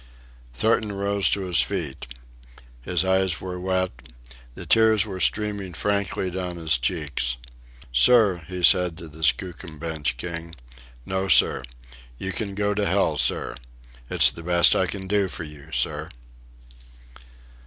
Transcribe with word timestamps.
Thornton 0.55 0.93
rose 0.93 1.29
to 1.29 1.41
his 1.41 1.61
feet. 1.61 2.07
His 2.81 3.05
eyes 3.05 3.39
were 3.39 3.59
wet. 3.59 3.91
The 4.55 4.65
tears 4.65 5.05
were 5.05 5.19
streaming 5.19 5.75
frankly 5.75 6.31
down 6.31 6.55
his 6.57 6.79
cheeks. 6.79 7.37
"Sir," 7.93 8.43
he 8.47 8.63
said 8.63 8.97
to 8.97 9.07
the 9.07 9.21
Skookum 9.23 9.77
Bench 9.77 10.17
king, 10.17 10.55
"no, 11.05 11.27
sir. 11.27 11.61
You 12.17 12.31
can 12.31 12.55
go 12.55 12.73
to 12.73 12.87
hell, 12.87 13.15
sir. 13.19 13.53
It's 14.09 14.31
the 14.31 14.41
best 14.41 14.75
I 14.75 14.87
can 14.87 15.07
do 15.07 15.27
for 15.27 15.43
you, 15.43 15.71
sir." 15.71 16.09